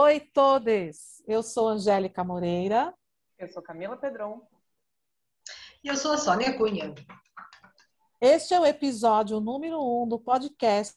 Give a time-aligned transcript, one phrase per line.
[0.00, 1.20] Oi, todos!
[1.26, 2.94] Eu sou Angélica Moreira.
[3.36, 4.46] Eu sou Camila Pedron.
[5.82, 6.94] E eu sou a Sônia Cunha.
[8.20, 10.96] Este é o episódio número um do podcast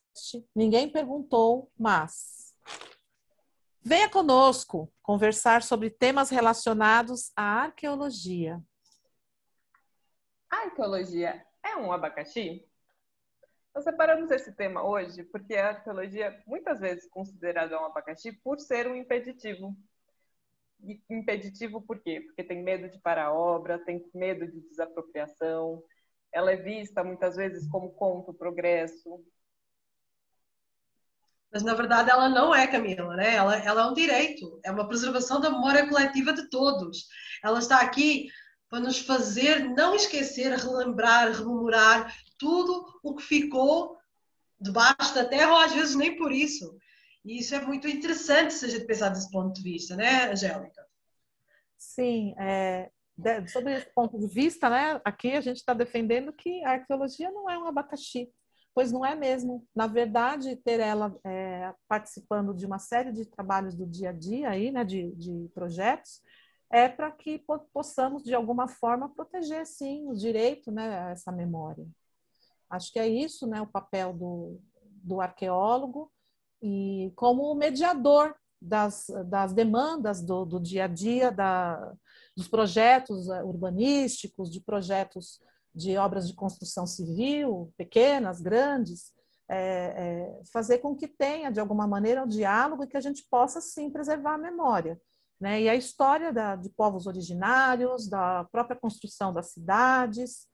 [0.56, 2.54] Ninguém Perguntou, mas.
[3.82, 8.62] Venha conosco conversar sobre temas relacionados à arqueologia.
[10.48, 12.71] A arqueologia é um abacaxi?
[13.74, 18.88] Nós separamos esse tema hoje porque a arqueologia muitas vezes considerada um abacaxi por ser
[18.88, 19.76] um impeditivo.
[20.84, 22.22] E impeditivo por quê?
[22.22, 25.82] Porque tem medo de parar a obra, tem medo de desapropriação,
[26.34, 29.24] ela é vista muitas vezes como contra o progresso.
[31.54, 33.36] Mas na verdade ela não é, Camila, né?
[33.36, 37.08] Ela, ela é um direito, é uma preservação da memória coletiva de todos.
[37.44, 38.30] Ela está aqui
[38.70, 43.96] para nos fazer não esquecer, relembrar, rememorar tudo o que ficou
[44.60, 46.76] debaixo da terra, ou às vezes nem por isso.
[47.24, 50.84] E isso é muito interessante se a gente pensar desse ponto de vista, né, Angélica?
[51.78, 52.92] Sim, é,
[53.48, 57.48] sobre esse ponto de vista, né, aqui a gente está defendendo que a arqueologia não
[57.48, 58.32] é um abacaxi,
[58.74, 59.64] pois não é mesmo.
[59.76, 64.50] Na verdade, ter ela é, participando de uma série de trabalhos do dia a dia,
[64.50, 66.24] aí, né, de, de projetos,
[66.72, 71.86] é para que possamos, de alguma forma, proteger, sim, o direito né, a essa memória.
[72.72, 74.60] Acho que é isso né, o papel do,
[75.04, 76.12] do arqueólogo
[76.62, 81.94] e como mediador das, das demandas do, do dia a dia, da,
[82.38, 85.40] dos projetos eh, urbanísticos, de projetos
[85.74, 89.14] de obras de construção civil, pequenas, grandes,
[89.50, 93.26] é, é, fazer com que tenha, de alguma maneira, um diálogo e que a gente
[93.30, 95.00] possa, sim, preservar a memória.
[95.40, 95.64] Né?
[95.64, 100.48] E a história da, de povos originários, da própria construção das cidades,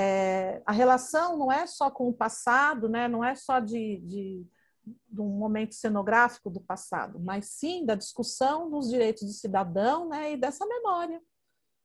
[0.00, 3.08] é, a relação não é só com o passado, né?
[3.08, 4.46] não é só de, de,
[5.08, 10.34] de, um momento cenográfico do passado, mas sim da discussão dos direitos do cidadão né?
[10.34, 11.20] e dessa memória.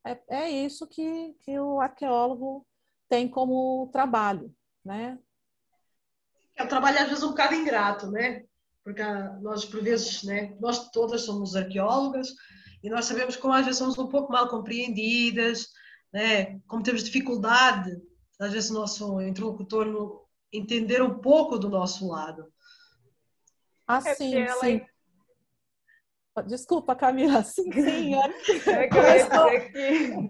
[0.05, 2.63] É, é isso que, que o arqueólogo
[3.09, 4.53] tem como trabalho.
[4.85, 5.17] Né?
[6.55, 8.45] É um trabalho, às vezes, um bocado ingrato, né?
[8.83, 9.01] porque
[9.41, 12.35] nós, por vezes, né, nós todas somos arqueólogas
[12.83, 15.69] e nós sabemos como às vezes somos um pouco mal compreendidas,
[16.11, 16.59] né?
[16.67, 17.99] como temos dificuldade,
[18.43, 22.51] às vezes, nosso interlocutor no, entender um pouco do nosso lado.
[23.87, 24.59] Ah, é sim, ela...
[24.59, 24.81] sim.
[26.47, 28.15] Desculpa, Camila, sim, sim.
[28.15, 30.29] É que eu ia dizer que,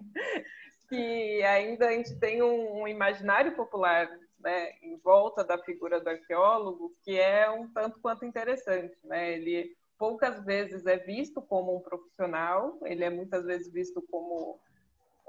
[0.90, 4.10] que ainda a gente tem um, um imaginário popular
[4.40, 8.98] né, em volta da figura do arqueólogo que é um tanto quanto interessante.
[9.04, 9.34] Né?
[9.34, 14.60] Ele poucas vezes é visto como um profissional, ele é muitas vezes visto como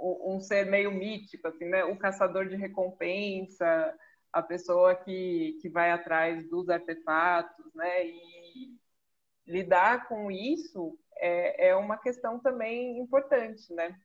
[0.04, 1.84] um ser meio mítico, assim, né?
[1.84, 3.94] O caçador de recompensa,
[4.32, 8.06] a pessoa que, que vai atrás dos artefatos, né?
[8.06, 8.76] E
[9.46, 13.98] lidar com isso é, é uma questão também importante, né?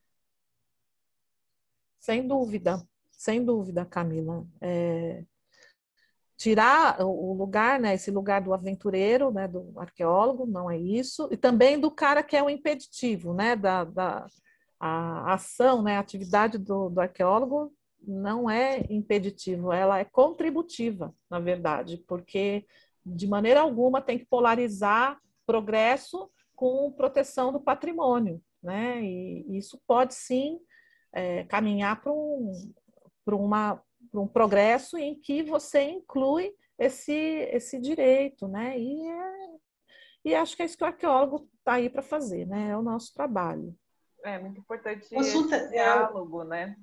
[1.98, 4.46] Sem dúvida, sem dúvida, Camila.
[4.60, 5.24] É,
[6.40, 11.36] tirar o lugar, né, esse lugar do aventureiro, né, do arqueólogo, não é isso, e
[11.36, 14.26] também do cara que é o impeditivo, né, da, da
[14.80, 21.38] a ação, né, a atividade do, do arqueólogo não é impeditivo, ela é contributiva, na
[21.38, 22.66] verdade, porque
[23.04, 29.02] de maneira alguma tem que polarizar progresso com proteção do patrimônio, né?
[29.02, 30.58] E isso pode sim
[31.12, 32.52] é, caminhar para um,
[33.24, 33.82] para uma
[34.14, 38.78] um progresso em que você inclui esse, esse direito, né?
[38.78, 39.32] E, é,
[40.24, 42.70] e acho que é isso que o arqueólogo está aí para fazer, né?
[42.70, 43.74] É o nosso trabalho.
[44.24, 46.76] É muito importante Consulta, esse diálogo, né?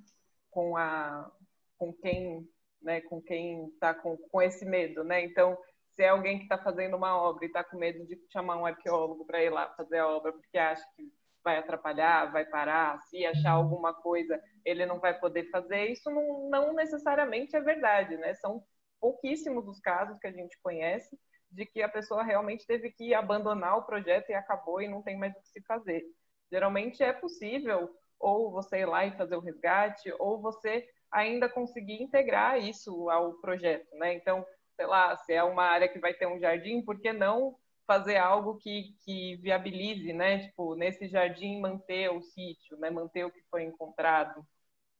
[0.50, 1.32] Com a
[1.78, 2.48] com quem,
[2.82, 3.02] né?
[3.02, 5.24] Com quem está com, com esse medo, né?
[5.24, 5.58] Então,
[5.96, 8.66] se é alguém que está fazendo uma obra e está com medo de chamar um
[8.66, 11.12] arqueólogo para ir lá fazer a obra porque acha que
[11.44, 16.50] vai atrapalhar, vai parar, se achar alguma coisa ele não vai poder fazer, isso não,
[16.50, 18.34] não necessariamente é verdade, né?
[18.36, 18.62] São
[19.00, 21.18] pouquíssimos os casos que a gente conhece
[21.50, 25.18] de que a pessoa realmente teve que abandonar o projeto e acabou e não tem
[25.18, 26.04] mais o que se fazer.
[26.52, 27.90] Geralmente é possível
[28.20, 33.34] ou você ir lá e fazer o resgate, ou você ainda conseguir integrar isso ao
[33.36, 34.14] projeto, né?
[34.14, 34.46] Então,
[34.76, 37.56] sei lá, se é uma área que vai ter um jardim, por que não
[37.86, 40.40] fazer algo que, que viabilize, né?
[40.48, 42.90] Tipo, nesse jardim manter o sítio, né?
[42.90, 44.46] Manter o que foi encontrado.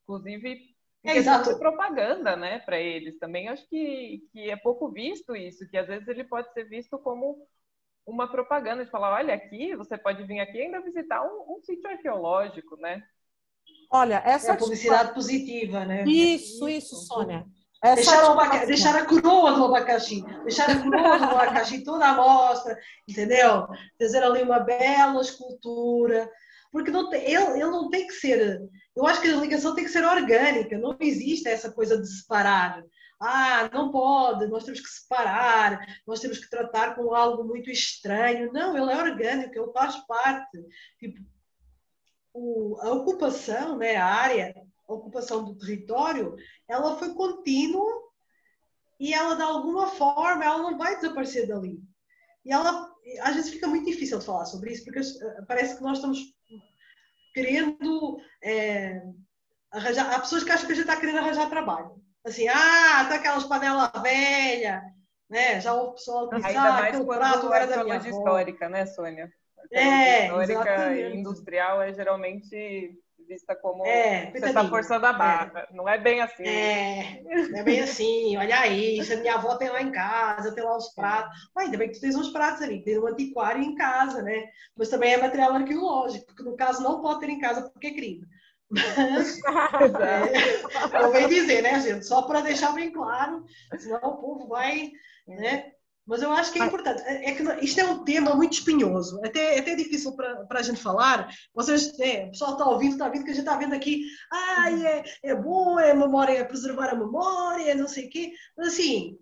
[0.04, 1.58] Inclusive, é exato.
[1.60, 3.50] propaganda, né, para eles também.
[3.50, 7.46] Acho que, que é pouco visto isso, que às vezes ele pode ser visto como
[8.08, 11.62] uma propaganda de falar, olha aqui, você pode vir aqui e ainda visitar um, um
[11.62, 13.04] sítio arqueológico, né?
[13.92, 16.06] Olha, essa é a publicidade positiva, né?
[16.06, 17.46] Isso, isso, Sônia.
[17.84, 18.66] deixar, abaca...
[18.66, 22.78] deixar, a coroa do abacaxi, deixar a coroa do abacaxi toda à mostra,
[23.08, 23.68] entendeu?
[24.00, 26.30] Fazer ali uma bela escultura,
[26.72, 28.62] porque não tem, ele, ele não tem que ser.
[28.96, 32.82] Eu acho que a ligação tem que ser orgânica, não existe essa coisa de separar.
[33.20, 38.52] Ah, não pode, nós temos que separar, nós temos que tratar com algo muito estranho.
[38.54, 40.58] Não, ele é orgânico, ele faz parte.
[41.00, 41.20] Tipo,
[42.34, 44.54] o, a ocupação, né, a área,
[44.88, 46.36] a ocupação do território,
[46.68, 48.08] ela foi contínua
[49.00, 51.80] e ela, de alguma forma, ela não vai desaparecer dali.
[52.46, 55.84] E ela, às vezes fica muito difícil de falar sobre isso, porque eh, parece que
[55.84, 56.20] nós estamos
[57.34, 59.02] querendo é,
[59.72, 60.14] arranjar.
[60.14, 62.02] Há pessoas que acham que a gente está querendo arranjar trabalho.
[62.26, 64.82] Assim, ah, tá aquelas panelas velhas,
[65.30, 65.62] né?
[65.62, 69.32] Já o pessoal que Ainda ah, mais quando prato era da minha histórica, né, Sônia?
[69.72, 71.02] é, histórica exatamente.
[71.02, 72.98] e industrial é geralmente
[73.28, 75.68] vista como é, você está forçando a barra.
[75.70, 75.74] É.
[75.74, 76.44] Não é bem assim.
[76.44, 78.38] É, não é bem assim.
[78.38, 81.38] Olha aí, isso a minha avó tem lá em casa, tem lá os pratos.
[81.54, 84.48] Mas ainda bem que tu tens uns pratos ali, tem um antiquário em casa, né?
[84.78, 87.94] Mas também é material arqueológico, que no caso não pode ter em casa porque é
[87.94, 88.26] crime.
[88.70, 89.40] Mas,
[90.02, 92.06] é, eu venho dizer, né, gente?
[92.06, 93.46] Só para deixar bem claro,
[93.78, 94.92] senão o povo vai,
[95.28, 95.72] né?
[96.08, 97.02] Mas eu acho que é importante.
[97.04, 100.62] É, é que isto é um tema muito espinhoso, até, é até difícil para a
[100.62, 101.30] gente falar.
[101.54, 104.72] Vocês, é, o pessoal está ouvindo, está ouvindo, que a gente está vendo aqui, ah,
[104.72, 108.32] é, é bom, é memória, é preservar a memória, não sei o quê.
[108.58, 109.18] Mas assim,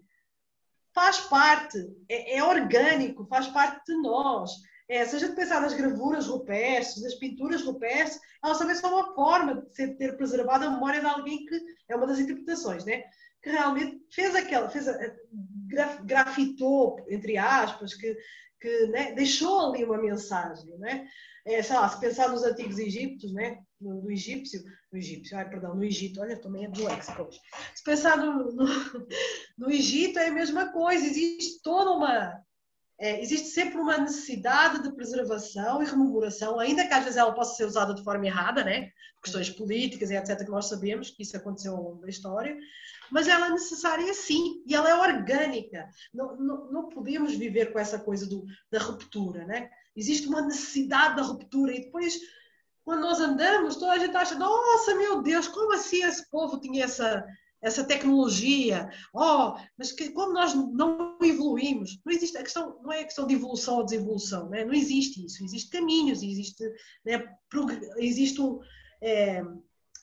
[0.94, 1.78] faz parte,
[2.08, 4.52] é, é orgânico, faz parte de nós.
[4.88, 9.16] É, se a gente pensar nas gravuras rupestres, nas pinturas rupestres, elas também são uma
[9.16, 11.60] forma de ter preservado a memória de alguém que
[11.90, 13.04] é uma das interpretações, né?
[13.42, 14.96] Que realmente fez aquela, fez a,
[16.04, 18.16] grafitou, entre aspas, que,
[18.62, 21.08] que né, deixou ali uma mensagem, né?
[21.46, 23.60] É, sei lá, se pensar nos antigos egípcios, né?
[23.82, 27.40] No, no egípcio, no egípcio, ai, perdão, no Egito, olha, também é do hoje.
[27.76, 28.66] Se pensar no, no,
[29.58, 32.45] no Egito é a mesma coisa, existe toda uma
[32.98, 37.56] é, existe sempre uma necessidade de preservação e rememoração, ainda que às vezes ela possa
[37.56, 38.92] ser usada de forma errada, né?
[39.22, 42.56] questões políticas e etc., que nós sabemos que isso aconteceu ao longo da história,
[43.12, 45.90] mas ela é necessária sim, e ela é orgânica.
[46.14, 49.46] Não, não, não podemos viver com essa coisa do, da ruptura.
[49.46, 49.70] Né?
[49.96, 52.20] Existe uma necessidade da ruptura, e depois,
[52.84, 56.86] quando nós andamos, toda a gente acha: nossa, meu Deus, como assim esse povo tinha
[56.86, 57.26] essa
[57.66, 63.02] essa tecnologia, oh, mas que, como nós não evoluímos, não existe a questão, não é
[63.02, 64.64] a questão de evolução ou desevolução, né?
[64.64, 66.64] não existe isso, existem caminhos, existe,
[67.04, 67.28] né,
[67.98, 68.60] existe, um,
[69.02, 69.42] é,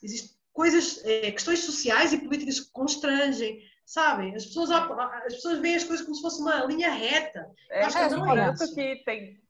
[0.03, 4.35] existe coisas, é, questões sociais e políticas que constrangem, sabem?
[4.35, 7.49] As pessoas, as pessoas veem as coisas como se fosse uma linha reta.
[7.71, 8.75] É, Acho que não é tanto isso.
[8.75, 9.41] que tem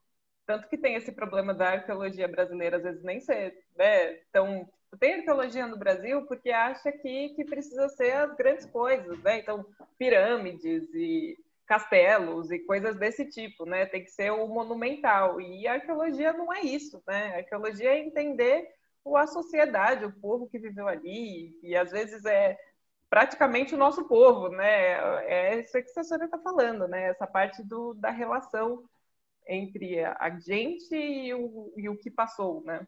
[0.46, 5.16] tanto que tem esse problema da arqueologia brasileira às vezes nem ser né, tão tem
[5.16, 9.40] arqueologia no Brasil porque acha que, que precisa ser as grandes coisas, né?
[9.40, 9.66] Então,
[9.98, 13.86] pirâmides e castelos e coisas desse tipo, né?
[13.86, 15.40] Tem que ser o monumental.
[15.40, 17.36] E a arqueologia não é isso, né?
[17.36, 18.68] A arqueologia é entender
[19.16, 22.58] a sociedade, o povo que viveu ali, e às vezes é
[23.10, 25.26] praticamente o nosso povo, né?
[25.28, 27.10] É isso que a senhora está falando, né?
[27.10, 28.84] Essa parte do, da relação
[29.48, 32.88] entre a gente e o, e o que passou, né?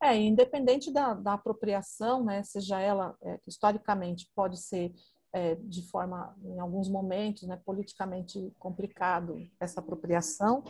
[0.00, 4.92] É, independente da, da apropriação, né, seja ela, é, historicamente, pode ser
[5.32, 10.62] é, de forma, em alguns momentos, né, politicamente complicado essa apropriação,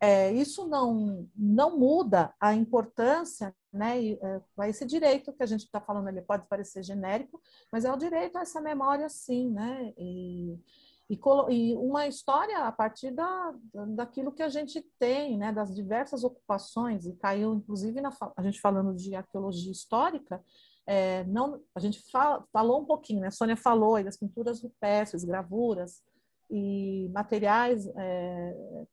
[0.00, 5.64] é, isso não, não muda a importância, né, e, é, esse direito que a gente
[5.64, 9.92] está falando, ele pode parecer genérico, mas é o direito a essa memória, sim, né,
[9.96, 10.58] e,
[11.10, 11.18] e,
[11.50, 13.54] e uma história a partir da,
[13.88, 18.60] daquilo que a gente tem, né, das diversas ocupações, e caiu inclusive na, a gente
[18.60, 20.42] falando de arqueologia histórica,
[20.86, 24.62] é, não, a gente fala, falou um pouquinho, né, a Sônia falou aí das pinturas
[24.62, 26.02] rupestres, gravuras
[26.50, 28.84] e materiais é,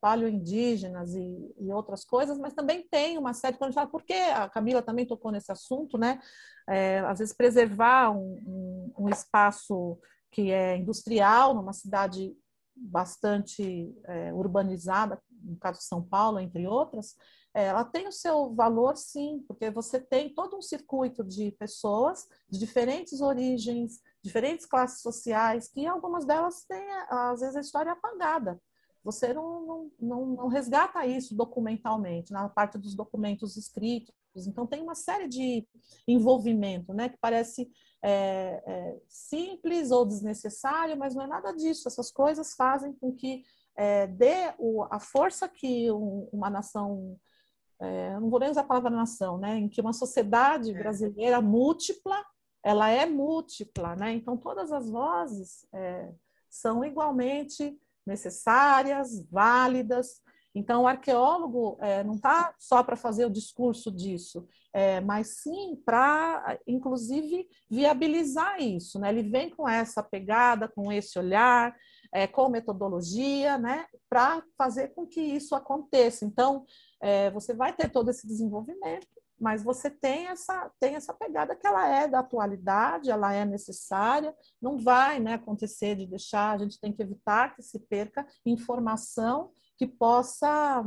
[0.00, 4.12] paleoindígenas e, e, outras coisas, mas também tem uma série, quando a gente fala, porque
[4.12, 6.20] a Camila também tocou nesse assunto, né,
[6.68, 9.98] é, às vezes preservar um, um, um espaço
[10.34, 12.36] que é industrial, numa cidade
[12.74, 17.14] bastante é, urbanizada, no caso São Paulo, entre outras,
[17.54, 22.26] é, ela tem o seu valor, sim, porque você tem todo um circuito de pessoas
[22.50, 28.60] de diferentes origens, diferentes classes sociais, que algumas delas têm, às vezes, a história apagada.
[29.04, 34.12] Você não, não, não, não resgata isso documentalmente, na parte dos documentos escritos.
[34.48, 35.64] Então, tem uma série de
[36.08, 37.70] envolvimento, né, que parece
[38.06, 41.88] é, é, simples ou desnecessário, mas não é nada disso.
[41.88, 43.42] Essas coisas fazem com que
[43.74, 47.18] é, dê o, a força que um, uma nação,
[47.80, 50.78] é, não vou nem usar a palavra nação, né, em que uma sociedade é.
[50.78, 52.22] brasileira múltipla
[52.62, 54.14] ela é múltipla, né?
[54.14, 56.10] Então todas as vozes é,
[56.48, 60.22] são igualmente necessárias, válidas.
[60.54, 65.80] Então o arqueólogo é, não está só para fazer o discurso disso, é, mas sim
[65.84, 68.98] para, inclusive, viabilizar isso.
[68.98, 69.08] Né?
[69.08, 71.74] Ele vem com essa pegada, com esse olhar,
[72.12, 73.86] é, com metodologia, né?
[74.08, 76.24] para fazer com que isso aconteça.
[76.24, 76.64] Então,
[77.00, 79.06] é, você vai ter todo esse desenvolvimento,
[79.40, 84.34] mas você tem essa, tem essa pegada que ela é da atualidade, ela é necessária,
[84.60, 89.52] não vai né, acontecer de deixar, a gente tem que evitar que se perca informação
[89.76, 90.84] que possa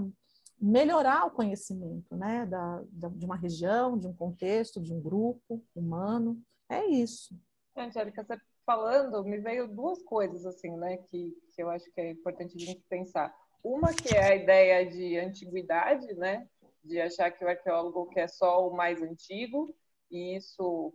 [0.59, 5.63] melhorar o conhecimento né, da, da, de uma região, de um contexto, de um grupo
[5.75, 6.41] humano.
[6.69, 7.39] É isso.
[7.75, 12.11] Angélica, você falando, me veio duas coisas assim, né, que, que eu acho que é
[12.11, 13.33] importante a gente pensar.
[13.63, 16.47] Uma que é a ideia de antiguidade, né,
[16.83, 19.73] de achar que o arqueólogo quer só o mais antigo,
[20.11, 20.93] e isso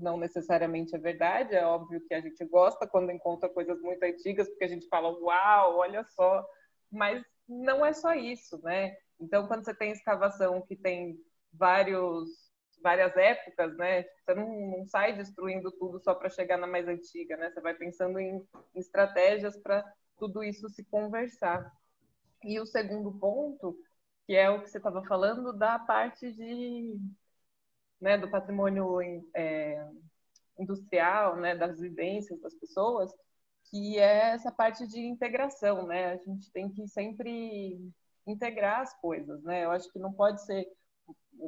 [0.00, 1.54] não necessariamente é verdade.
[1.54, 5.10] É óbvio que a gente gosta quando encontra coisas muito antigas, porque a gente fala,
[5.18, 6.46] uau, olha só.
[6.90, 8.96] Mas não é só isso, né?
[9.20, 11.18] Então, quando você tem escavação que tem
[11.52, 12.28] vários,
[12.82, 14.02] várias épocas, né?
[14.02, 17.50] Você não, não sai destruindo tudo só para chegar na mais antiga, né?
[17.50, 18.36] Você vai pensando em,
[18.74, 19.84] em estratégias para
[20.18, 21.70] tudo isso se conversar.
[22.44, 23.76] E o segundo ponto
[24.30, 26.96] que é o que você estava falando da parte de,
[28.00, 29.00] né, do patrimônio
[29.34, 29.84] é,
[30.56, 33.12] industrial, né, das vivências das pessoas,
[33.70, 36.12] que é essa parte de integração, né?
[36.12, 37.80] A gente tem que sempre
[38.26, 39.64] integrar as coisas, né?
[39.64, 40.66] Eu acho que não pode ser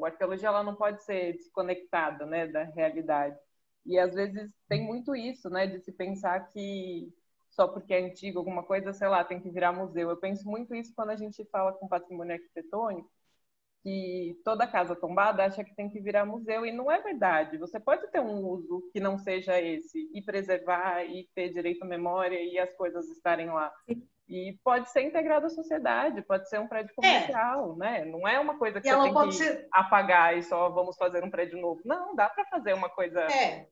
[0.03, 3.39] a arqueologia ela não pode ser desconectada, né, da realidade.
[3.85, 7.13] E às vezes tem muito isso, né, de se pensar que
[7.51, 10.09] só porque é antigo, alguma coisa, sei lá, tem que virar museu.
[10.09, 13.11] Eu penso muito isso quando a gente fala com patrimônio arquitetônico,
[13.83, 17.59] que toda casa tombada acha que tem que virar museu, e não é verdade.
[17.59, 21.87] Você pode ter um uso que não seja esse, e preservar, e ter direito à
[21.87, 23.73] memória, e as coisas estarem lá.
[24.29, 26.95] E pode ser integrado à sociedade, pode ser um prédio é.
[26.95, 27.77] comercial, é.
[27.77, 28.05] né?
[28.05, 29.69] Não é uma coisa que você tem que ser...
[29.73, 31.81] apagar e só vamos fazer um prédio novo.
[31.85, 33.67] Não, dá para fazer uma coisa é.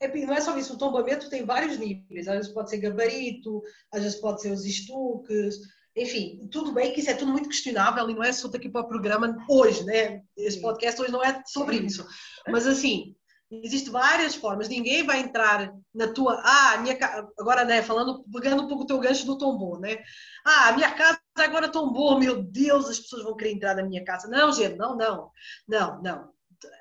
[0.00, 2.28] É, não é só isso, o tombamento tem vários níveis.
[2.28, 3.62] Às vezes pode ser gabarito,
[3.92, 5.58] às vezes pode ser os estuques,
[5.96, 8.82] enfim, tudo bem que isso é tudo muito questionável e não é só aqui para
[8.82, 10.22] o programa hoje, né?
[10.36, 12.06] Esse podcast hoje não é sobre isso.
[12.48, 13.16] Mas assim,
[13.50, 14.68] existem várias formas.
[14.68, 16.40] Ninguém vai entrar na tua.
[16.44, 16.98] Ah, minha
[17.38, 17.82] agora, né?
[17.82, 19.98] Falando, pegando um pouco o teu gancho do tombou, né?
[20.44, 24.28] Ah, minha casa agora tombou, meu Deus, as pessoas vão querer entrar na minha casa.
[24.28, 25.30] Não, gente, não, não,
[25.66, 26.36] não, não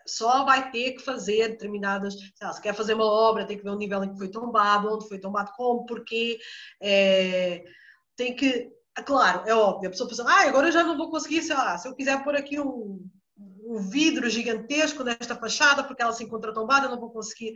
[0.05, 2.15] só vai ter que fazer determinadas.
[2.41, 4.93] Lá, se quer fazer uma obra, tem que ver o nível em que foi tombado,
[4.93, 6.38] onde foi tombado, como, porquê.
[6.81, 7.63] É,
[8.15, 8.72] tem que.
[8.98, 11.56] É claro, é óbvio, a pessoa pensa, ah, agora eu já não vou conseguir, sei
[11.56, 13.06] lá, se eu quiser pôr aqui um,
[13.38, 17.54] um vidro gigantesco nesta fachada porque ela se encontra tombada, eu não vou conseguir.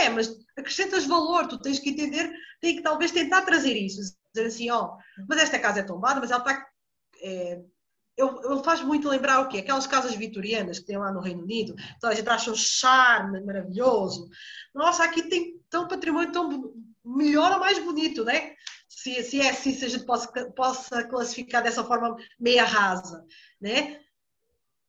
[0.00, 4.00] É, mas acrescentas valor, tu tens que entender, tem que talvez tentar trazer isso,
[4.32, 6.66] dizer assim, ó, oh, mas esta casa é tombada, mas ela está.
[7.22, 7.60] É,
[8.16, 9.58] ele faz muito lembrar o quê?
[9.58, 13.40] Aquelas casas vitorianas que tem lá no Reino Unido, então a gente acha um charme
[13.44, 14.28] maravilhoso.
[14.74, 18.54] Nossa, aqui tem tão patrimônio tão melhor ou mais bonito, né?
[19.02, 23.24] Se, se é assim, se a gente possa, possa classificar dessa forma meia rasa,
[23.60, 24.00] né?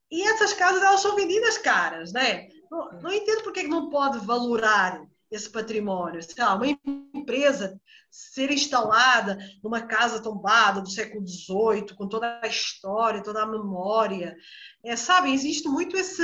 [0.09, 2.47] E essas casas, elas são vendidas caras, né?
[2.71, 6.23] Não, não entendo porque não pode valorar esse patrimônio.
[6.23, 6.65] Sei lá, uma
[7.13, 13.45] empresa ser instalada numa casa tombada do século XVIII, com toda a história, toda a
[13.45, 14.35] memória.
[14.83, 16.23] É, sabe, existe muito esse.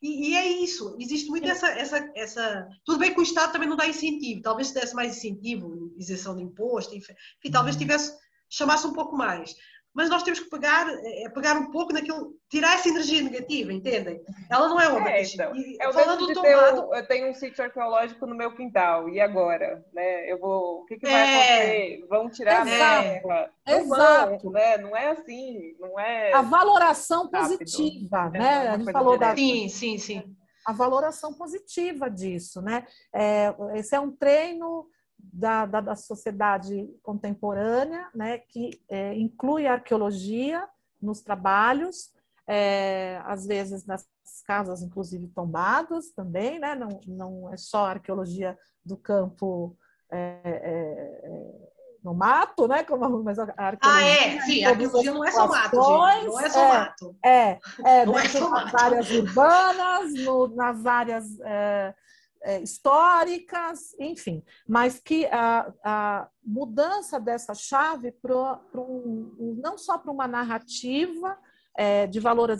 [0.00, 2.68] E, e, é isso, existe muito essa, essa, essa.
[2.84, 6.36] Tudo bem que o Estado também não dá incentivo, talvez se desse mais incentivo, isenção
[6.36, 7.80] de imposto, enfim, enfim talvez uhum.
[7.80, 8.16] tivesse,
[8.48, 9.56] chamasse um pouco mais
[9.94, 14.20] mas nós temos que pegar, é, pegar um pouco naquilo, tirar essa energia negativa, entendem?
[14.50, 17.64] Ela não é uma é, então, é o falando do tomado, eu tenho um sítio
[17.64, 19.84] arqueológico no meu quintal, e agora?
[19.92, 20.30] Né?
[20.30, 22.06] Eu vou, o que, que vai é, acontecer?
[22.08, 23.30] Vão tirar Exato.
[23.30, 24.42] a Exato.
[24.42, 24.78] Vão, né?
[24.78, 26.32] Não é assim, não é...
[26.32, 28.66] A valoração positiva, rápido, né?
[28.66, 29.34] É a gente falou da...
[29.34, 30.36] Sim, sim, sim.
[30.64, 32.86] A valoração positiva disso, né?
[33.12, 34.86] É, esse é um treino
[35.32, 40.66] da, da, da sociedade contemporânea, né, que é, inclui a arqueologia
[41.00, 42.12] nos trabalhos,
[42.46, 44.06] é, às vezes nas
[44.46, 49.76] casas, inclusive, tombadas também, né, não, não é só a arqueologia do campo
[50.10, 51.68] é, é, é
[52.02, 52.82] no mato, né?
[52.84, 56.26] Como, mas a arqueologia, ah, é, sim, a arqueologia não é só mato, gente.
[56.26, 57.16] não é só é, mato.
[57.24, 61.94] É, é, não é só nas áreas urbanas, no, nas áreas é,
[62.42, 70.12] é, históricas, enfim, mas que a, a mudança dessa chave para um, não só para
[70.12, 71.38] uma narrativa
[71.78, 72.50] é, de, valor,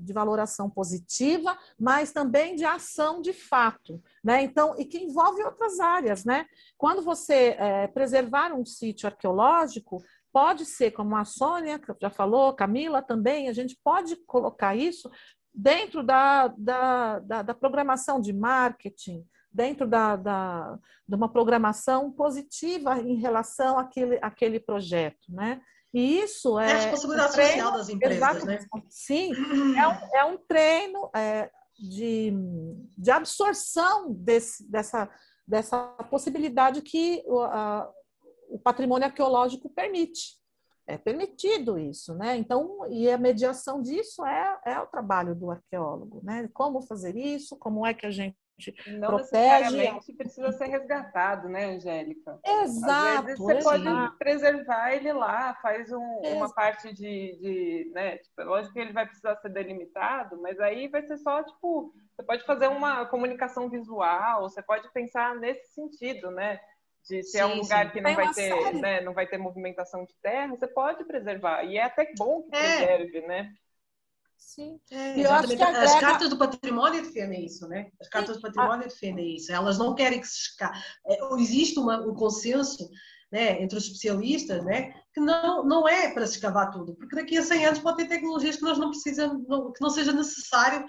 [0.00, 4.42] de valoração positiva, mas também de ação de fato, né?
[4.42, 6.44] Então, e que envolve outras áreas, né?
[6.76, 13.00] Quando você é, preservar um sítio arqueológico, pode ser, como a Sônia já falou, Camila
[13.00, 15.08] também, a gente pode colocar isso
[15.58, 22.96] dentro da, da, da, da programação de marketing, dentro da, da, de uma programação positiva
[23.00, 25.60] em relação àquele, àquele projeto, né?
[25.92, 26.70] E isso é.
[26.70, 28.58] É a responsabilidade treino, social das empresas, né?
[28.88, 29.32] Sim,
[29.76, 32.32] é um, é um treino é, de,
[32.96, 35.10] de absorção desse, dessa,
[35.44, 37.90] dessa possibilidade que o, a,
[38.48, 40.38] o patrimônio arqueológico permite.
[40.88, 42.34] É permitido isso, né?
[42.38, 46.48] Então, e a mediação disso é, é o trabalho do arqueólogo, né?
[46.54, 48.34] Como fazer isso, como é que a gente
[48.86, 49.64] não protege.
[49.66, 52.40] necessariamente precisa ser resgatado, né, Angélica?
[52.42, 53.18] Exato.
[53.18, 53.84] Às vezes você exato.
[53.84, 58.94] pode preservar ele lá, faz um, uma parte de, de né, tipo, lógico que ele
[58.94, 63.68] vai precisar ser delimitado, mas aí vai ser só, tipo, você pode fazer uma comunicação
[63.68, 66.58] visual, você pode pensar nesse sentido, né?
[67.06, 67.92] De se sim, um lugar sim.
[67.92, 71.64] que não vai, ter, né, não vai ter movimentação de terra, você pode preservar.
[71.64, 72.76] E é até bom que é.
[72.76, 73.52] preserve, né?
[74.36, 74.80] Sim.
[74.90, 75.62] É, exatamente.
[75.62, 75.84] Agrega...
[75.84, 77.90] As cartas do patrimônio defendem isso, né?
[78.00, 78.42] As cartas Sim.
[78.42, 79.52] do patrimônio defendem isso.
[79.52, 80.78] Elas não querem que se escape.
[81.06, 82.88] É, existe uma, um consenso
[83.30, 87.36] né, entre os especialistas, né, que não, não é para se escavar tudo, porque daqui
[87.36, 90.84] a 100 anos pode ter tecnologias que nós não precisamos, não, que não seja necessário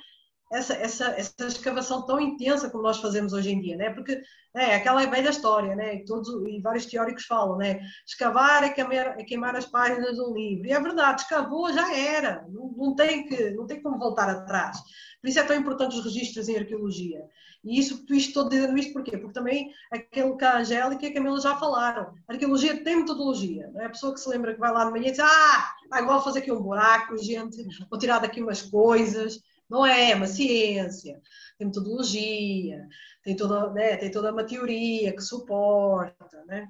[0.51, 3.91] essa, essa, essa escavação tão intensa como nós fazemos hoje em dia, né?
[3.91, 4.21] Porque
[4.55, 5.95] é aquela velha história, né?
[5.95, 7.79] E, todos, e vários teóricos falam, né?
[8.05, 10.67] Escavar é queimar, é queimar as páginas do livro.
[10.67, 12.45] E é verdade, escavou, já era.
[12.49, 14.77] Não, não, tem que, não tem como voltar atrás.
[15.21, 17.21] Por isso é tão importante os registros em arqueologia.
[17.63, 19.17] E isso, estou dizendo isto porquê?
[19.17, 22.13] Porque também aquilo que a Angélica e a Camila já falaram.
[22.27, 23.69] A arqueologia tem metodologia.
[23.73, 25.73] Não é a pessoa que se lembra que vai lá de manhã e diz ah,
[25.91, 27.57] agora vou fazer aqui um buraco, gente,
[27.89, 29.41] vou tirar daqui umas coisas.
[29.69, 31.21] Não é, é uma ciência,
[31.57, 32.87] tem metodologia,
[33.23, 36.67] tem toda, né, tem toda uma teoria que suporta, né?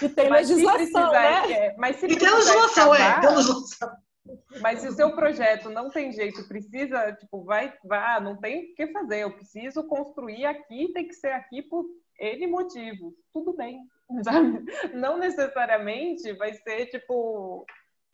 [0.00, 1.52] E tem mas legislação, né?
[1.52, 3.96] É, mas se e tem legislação, é, tem legislação.
[4.60, 8.74] Mas se o seu projeto não tem jeito, precisa, tipo, vai, vai, não tem o
[8.74, 11.86] que fazer, eu preciso construir aqui, tem que ser aqui por
[12.20, 13.14] N motivos.
[13.32, 13.80] Tudo bem,
[14.22, 14.64] sabe?
[14.94, 17.64] Não necessariamente vai ser, tipo,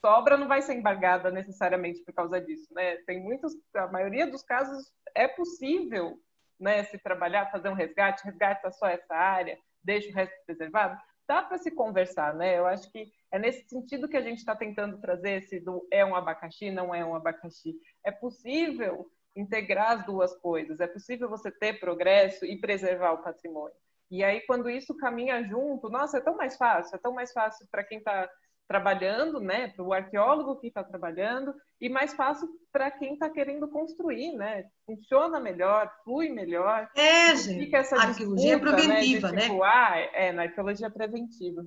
[0.05, 2.97] sobra não vai ser embargada necessariamente por causa disso, né?
[3.07, 6.21] Tem muitos, a maioria dos casos é possível,
[6.61, 11.01] né, se trabalhar, fazer um resgate, resgata só essa área, deixa o resto preservado.
[11.27, 12.59] Dá para se conversar, né?
[12.59, 16.05] Eu acho que é nesse sentido que a gente está tentando trazer esse do é
[16.05, 17.75] um abacaxi, não é um abacaxi.
[18.05, 23.75] É possível integrar as duas coisas, é possível você ter progresso e preservar o patrimônio.
[24.11, 27.67] E aí, quando isso caminha junto, nossa, é tão mais fácil, é tão mais fácil
[27.71, 28.29] para quem está
[28.67, 33.69] trabalhando, né, para o arqueólogo que está trabalhando, e mais fácil para quem está querendo
[33.69, 34.65] construir, né?
[34.87, 36.89] Funciona melhor, flui melhor.
[36.97, 37.65] É, gente.
[37.65, 39.43] Fica essa arqueologia disputa, preventiva, né?
[39.43, 39.61] Tipo, né?
[39.65, 41.65] Ah, é, na arqueologia preventiva.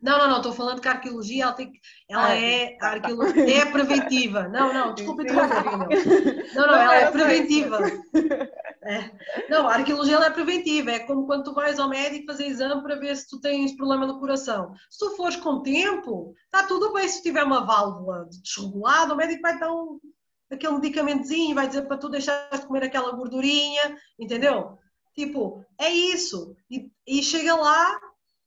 [0.00, 1.72] Não, não, não, estou falando que a arqueologia ela, tem,
[2.08, 4.48] ela ah, é, a arqueologia é preventiva.
[4.48, 5.78] Não, não, desculpe interromper, não.
[6.54, 7.80] Não, não, ela é preventiva.
[8.88, 9.50] É.
[9.50, 12.96] Não, a arqueologia é preventiva, é como quando tu vais ao médico fazer exame para
[12.96, 14.74] ver se tu tens problema no coração.
[14.88, 19.42] Se tu fores com tempo, está tudo bem se tiver uma válvula desregulada, o médico
[19.42, 20.00] vai dar um,
[20.50, 24.78] aquele medicamentozinho, vai dizer para tu deixares de comer aquela gordurinha, entendeu?
[25.14, 26.56] Tipo, é isso.
[26.70, 28.00] E, e chega lá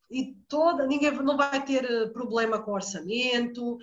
[0.09, 3.77] e toda, ninguém não vai ter eh, problema com orçamento,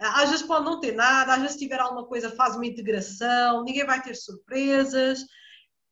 [0.00, 3.62] às vezes pode não ter nada, às vezes se tiver alguma coisa faz uma integração,
[3.62, 5.24] ninguém vai ter surpresas.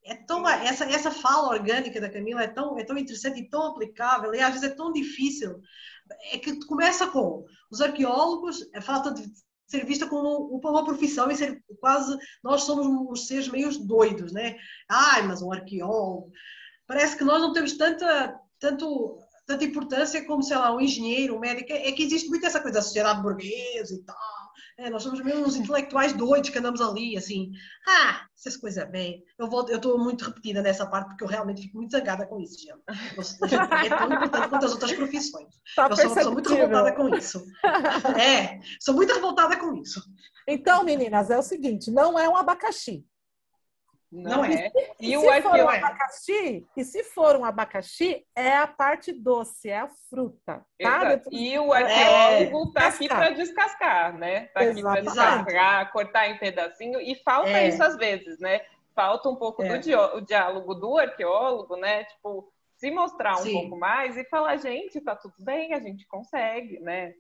[0.09, 3.63] É tão, essa, essa fala orgânica da Camila é tão, é tão interessante e tão
[3.63, 5.61] aplicável, e às vezes é tão difícil.
[6.33, 9.31] É que começa com os arqueólogos, a falta de
[9.67, 14.57] ser vista como uma profissão e ser quase, nós somos seres meio doidos, né?
[14.89, 16.33] Ai, mas um arqueólogo.
[16.87, 19.19] Parece que nós não temos tanta, tanto
[19.49, 21.73] tanta importância como, sei lá, um engenheiro, um médico.
[21.73, 24.38] É que existe muito essa coisa da sociedade burguesa e tal.
[24.79, 27.51] É, nós somos mesmo uns intelectuais doidos que andamos ali, assim.
[27.87, 29.25] Ah, essas coisas bem.
[29.39, 32.41] Eu vou, eu estou muito repetida nessa parte porque eu realmente fico muito zangada com
[32.41, 32.79] isso, gente.
[33.17, 33.23] Eu,
[33.61, 35.49] é tão importante quanto as outras profissões.
[35.75, 37.45] Tá eu sou, sou muito revoltada com isso.
[38.19, 40.03] É, sou muito revoltada com isso.
[40.47, 43.05] Então, meninas, é o seguinte: não é um abacaxi.
[44.11, 44.73] Não, é.
[44.99, 49.13] E, e o se for um abacaxi, e se for um abacaxi, é a parte
[49.13, 50.65] doce, é a fruta.
[50.81, 51.21] Tá?
[51.31, 54.45] E o arqueólogo está é, aqui para descascar, né?
[54.45, 57.01] Está aqui para descascar, cortar em pedacinho.
[57.01, 57.69] E falta é.
[57.69, 58.63] isso às vezes, né?
[58.95, 59.79] Falta um pouco é.
[59.79, 62.05] do diálogo do arqueólogo, né?
[62.05, 63.53] Tipo, se mostrar um Sim.
[63.53, 67.13] pouco mais e falar, gente, tá tudo bem, a gente consegue, né?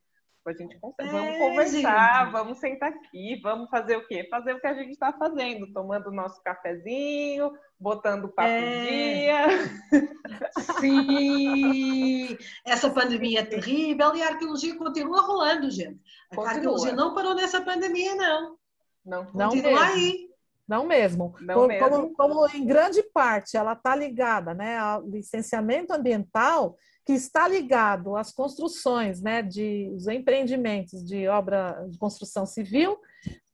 [0.46, 1.08] A gente consegue.
[1.08, 2.32] É, vamos conversar, gente.
[2.32, 4.26] vamos sentar aqui, vamos fazer o quê?
[4.30, 8.84] Fazer o que a gente está fazendo, tomando o nosso cafezinho, botando o papo é.
[8.86, 9.46] dia.
[10.80, 12.36] Sim!
[12.64, 16.00] Essa pandemia é terrível e a arqueologia continua rolando, gente.
[16.30, 16.54] A continua.
[16.54, 18.56] arqueologia não parou nessa pandemia, não.
[19.04, 20.28] Não, não continua aí.
[20.68, 21.34] Não mesmo.
[21.40, 21.88] Não como, mesmo.
[21.88, 26.76] Como, como, em grande parte ela está ligada né, ao licenciamento ambiental,
[27.08, 33.00] que está ligado às construções, né, de os empreendimentos de obra de construção civil,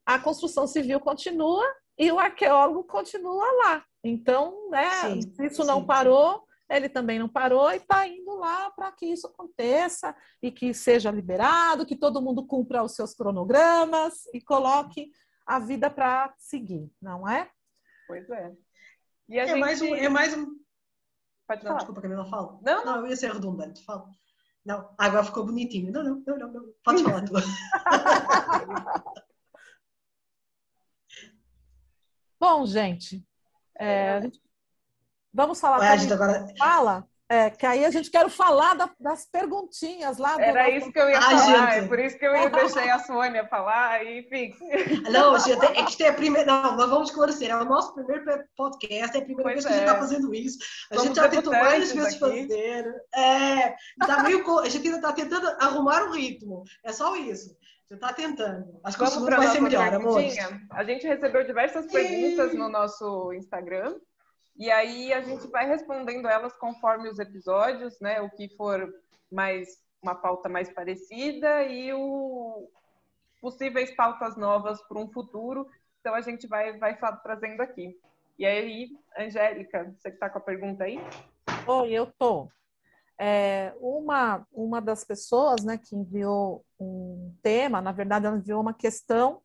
[0.05, 1.65] a construção civil continua
[1.97, 3.85] e o arqueólogo continua lá.
[4.03, 6.41] Então, né, sim, se isso sim, não parou, sim.
[6.69, 11.13] ele também não parou e está indo lá para que isso aconteça e que seja
[11.13, 15.13] liberado, que todo mundo cumpra os seus cronogramas e coloque
[15.47, 17.49] a vida para seguir, não é?
[18.09, 18.53] Pois é.
[19.31, 19.61] é, gente...
[19.61, 20.64] mais um, é mais um.
[21.47, 21.79] Pode não, falar.
[21.79, 22.59] desculpa, Camila, fala.
[22.63, 24.11] Não, não, eu ia ser redundante, fala.
[24.65, 25.93] Não, agora ficou bonitinho.
[25.93, 26.73] Não, não, não, não, não.
[26.83, 27.35] Pode falar tu.
[32.41, 33.23] Bom, gente,
[33.79, 34.21] é,
[35.33, 35.81] vamos falar.
[35.81, 36.47] Ué, a gente agora...
[36.59, 37.09] Fala.
[37.27, 40.37] É, que aí a gente quer falar da, das perguntinhas lá.
[40.39, 41.85] Era isso que eu ia Ai, falar, gente.
[41.85, 44.55] é por isso que eu ia deixar a Sônia falar, e enfim.
[45.11, 46.47] Não, gente, é que é a primeira.
[46.47, 49.73] Não, mas vamos esclarecer, é o nosso primeiro podcast, é a primeira pois vez que
[49.73, 49.75] é.
[49.75, 50.01] a gente está é.
[50.01, 50.59] fazendo isso.
[50.91, 52.19] A Somos gente já tentou várias vezes aqui.
[52.19, 52.95] fazer.
[53.15, 53.75] É,
[54.07, 57.57] tá meio, a gente ainda está tentando arrumar o ritmo, é só isso.
[57.87, 58.81] Você está tentando.
[58.83, 60.21] Acho que Vamos o vai ser melhor, amor.
[60.71, 63.95] A gente recebeu diversas perguntas no nosso Instagram.
[64.57, 68.21] E aí a gente vai respondendo elas conforme os episódios, né?
[68.21, 68.93] O que for
[69.31, 72.69] mais uma pauta mais parecida e o
[73.41, 75.67] possíveis pautas novas para um futuro.
[76.01, 77.99] Então a gente vai vai trazendo aqui.
[78.39, 80.99] E aí, Angélica, você que está com a pergunta aí?
[81.67, 82.49] Oi, eu tô.
[83.19, 88.75] É, uma, uma das pessoas né, que enviou um tema, na verdade, ela enviou uma
[88.75, 89.41] questão.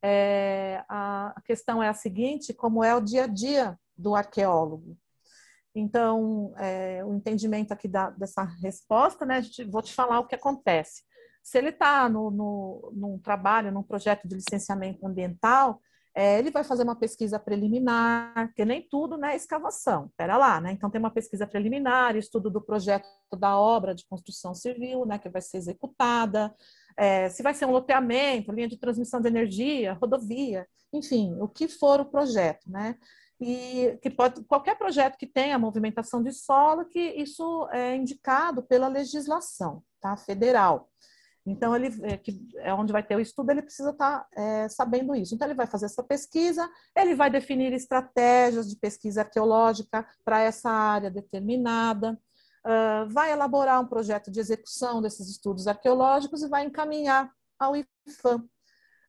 [0.00, 4.96] É, a, a questão é a seguinte: como é o dia a dia do arqueólogo.
[5.74, 10.34] Então, é, o entendimento aqui da, dessa resposta, né, gente, vou te falar o que
[10.34, 11.02] acontece.
[11.42, 15.80] Se ele está no, no, num trabalho, num projeto de licenciamento ambiental,
[16.14, 20.60] é, ele vai fazer uma pesquisa preliminar, porque nem tudo né, é escavação, espera lá,
[20.60, 20.70] né?
[20.70, 23.04] Então tem uma pesquisa preliminar, estudo do projeto
[23.36, 26.54] da obra de construção civil, né, que vai ser executada,
[26.96, 31.66] é, se vai ser um loteamento, linha de transmissão de energia, rodovia, enfim, o que
[31.66, 32.94] for o projeto, né?
[33.44, 38.88] E que pode qualquer projeto que tenha movimentação de solo, que isso é indicado pela
[38.88, 40.88] legislação tá, federal.
[41.46, 44.66] Então, ele, é, que é onde vai ter o estudo, ele precisa estar tá, é,
[44.70, 45.34] sabendo isso.
[45.34, 50.70] Então, ele vai fazer essa pesquisa, ele vai definir estratégias de pesquisa arqueológica para essa
[50.70, 52.18] área determinada,
[52.64, 58.48] uh, vai elaborar um projeto de execução desses estudos arqueológicos e vai encaminhar ao IFAM,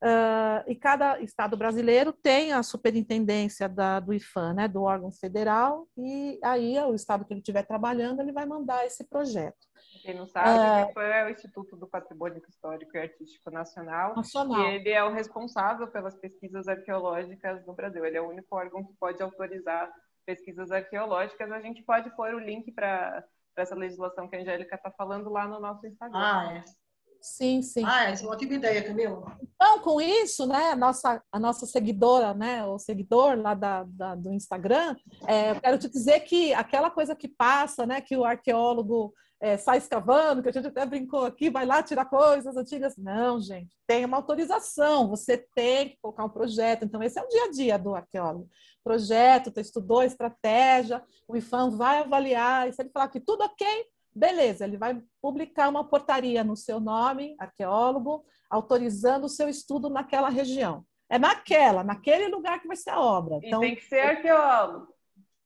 [0.03, 5.88] Uh, e cada estado brasileiro tem a superintendência da, do IFAM, né, do órgão federal,
[5.97, 9.58] e aí o estado que ele estiver trabalhando, ele vai mandar esse projeto.
[10.01, 14.15] Quem não sabe, uh, o IFAM é o Instituto do Patrimônio Histórico e Artístico Nacional,
[14.15, 18.05] Nacional, e ele é o responsável pelas pesquisas arqueológicas no Brasil.
[18.05, 19.91] Ele é o único órgão que pode autorizar
[20.25, 21.51] pesquisas arqueológicas.
[21.51, 23.23] A gente pode pôr o link para
[23.55, 26.19] essa legislação que a Angélica está falando lá no nosso Instagram.
[26.19, 26.84] Ah, é.
[27.25, 27.83] Sim, sim.
[27.83, 29.35] Ah, essa é uma ótima ideia, Camila.
[29.41, 34.13] Então, com isso, né, a nossa, a nossa seguidora, né, o seguidor lá da, da
[34.13, 34.95] do Instagram,
[35.27, 39.11] é, eu quero te dizer que aquela coisa que passa, né, que o arqueólogo
[39.41, 42.95] é, sai escavando, que a gente até brincou aqui, vai lá tirar coisas antigas.
[42.95, 46.85] Não, gente, tem uma autorização, você tem que colocar um projeto.
[46.85, 48.47] Então, esse é o dia a dia do arqueólogo.
[48.83, 53.67] Projeto, tu estudou estratégia, o IFAM vai avaliar, e se ele falar que tudo ok,
[54.15, 60.30] Beleza, ele vai publicar uma portaria no seu nome, arqueólogo, autorizando o seu estudo naquela
[60.30, 60.86] região.
[61.10, 63.39] É naquela, naquele lugar que vai ser a obra.
[63.43, 64.88] Então, e tem que ser arqueólogo.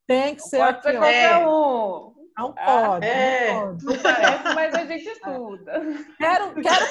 [0.06, 1.06] Tem que não ser pode arqueólogo.
[1.06, 2.20] Ser qualquer um.
[2.38, 3.54] Não pode, ah, é.
[3.54, 3.86] não pode.
[3.86, 5.82] Não parece, mas a gente estuda.
[6.18, 6.86] Quero, quero,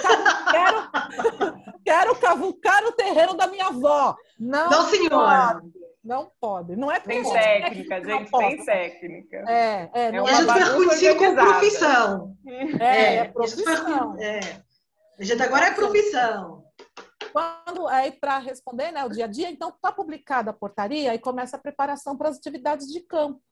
[0.51, 4.15] quero, quero cavucar o terreno da minha avó.
[4.39, 5.55] Não, não senhora.
[5.55, 5.73] Pode.
[6.09, 6.75] Não pode.
[6.75, 9.37] Não é tem técnica, gente, tem técnica.
[9.47, 12.37] É, é, é a gente foi como profissão.
[12.81, 14.17] É, é, é profissão.
[14.19, 14.41] É.
[15.19, 16.65] A gente agora é profissão.
[17.31, 21.19] Quando aí para responder, né, o dia a dia, então está publicada a portaria e
[21.19, 23.43] começa a preparação para as atividades de campo.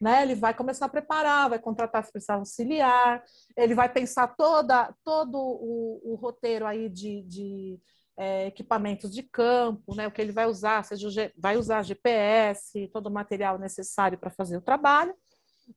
[0.00, 0.22] Né?
[0.22, 3.24] Ele vai começar a preparar, vai contratar especial auxiliar,
[3.56, 7.80] ele vai pensar toda, todo o, o roteiro aí de, de
[8.16, 13.06] é, equipamentos de campo, né, o que ele vai usar, seja vai usar GPS, todo
[13.06, 15.14] o material necessário para fazer o trabalho.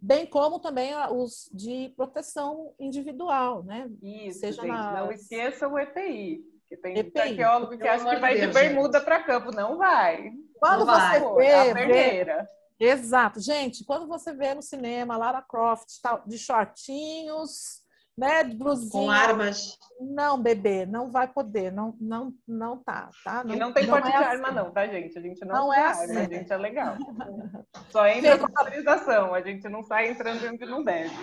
[0.02, 3.90] bem como também os de proteção individual, né?
[4.02, 5.00] Isso, Seja gente, nas...
[5.00, 7.20] não esqueça o EPI, que tem EPI.
[7.22, 10.32] arqueólogo que acha que vai Deus, de bermuda para campo, não vai.
[10.60, 11.36] Quando não você vai.
[11.36, 12.48] vê, a perneira.
[12.80, 15.88] Exato, gente, quando você vê no cinema Lara Croft
[16.28, 17.82] de shortinhos,
[18.18, 18.90] né, de blusinha.
[18.92, 19.78] Com armas.
[20.00, 23.44] Não, bebê, não vai poder, não, não, não tá, tá?
[23.44, 24.26] Não, e não tem não porte é de assim.
[24.26, 25.18] arma não, tá, gente?
[25.18, 26.12] A gente não, não é assim.
[26.12, 26.96] arma, a gente é legal.
[27.90, 31.16] Só entra com autorização, a gente não sai entrando onde não deve.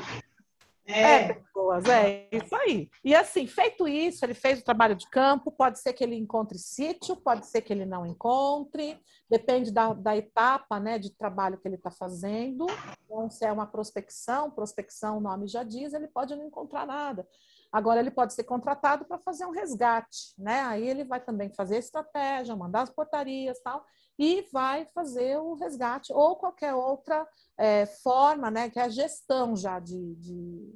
[0.87, 1.01] É.
[1.01, 2.91] é, pessoas, é isso aí.
[3.03, 6.59] E assim, feito isso, ele fez o trabalho de campo, pode ser que ele encontre
[6.59, 11.67] sítio, pode ser que ele não encontre, depende da, da etapa né, de trabalho que
[11.67, 12.67] ele está fazendo.
[13.05, 17.27] Então, se é uma prospecção, prospecção, o nome já diz, ele pode não encontrar nada.
[17.75, 20.61] Agora, ele pode ser contratado para fazer um resgate, né?
[20.61, 23.85] Aí ele vai também fazer estratégia, mandar as portarias tal,
[24.17, 29.57] e vai fazer o resgate ou qualquer outra é, forma, né, que é a gestão
[29.57, 30.73] já de, de,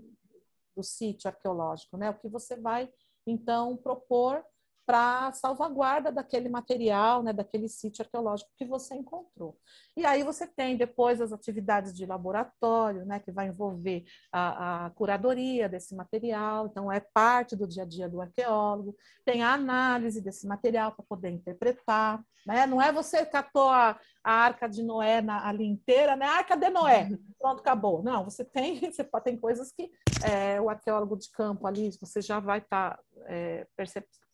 [0.75, 2.93] do sítio arqueológico, né, o que você vai
[3.25, 4.45] então propor
[4.89, 9.55] para salvaguarda daquele material, né, daquele sítio arqueológico que você encontrou.
[9.95, 14.91] E aí você tem depois as atividades de laboratório, né, que vai envolver a, a,
[14.93, 18.97] curadoria desse material, então é parte do dia a dia do arqueólogo,
[19.27, 22.67] tem a análise desse material para poder interpretar, né?
[22.67, 26.25] Não é você catou a, a arca de Noé na, ali inteira, né?
[26.25, 28.03] Arca de Noé, pronto, acabou.
[28.03, 29.91] Não, você tem, você tem coisas que
[30.25, 33.67] é, o arqueólogo de campo ali, você já vai estar tá, é,